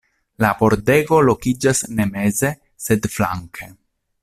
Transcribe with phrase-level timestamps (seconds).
[0.45, 2.51] La pordego lokiĝas ne meze,
[2.87, 3.71] sed flanke.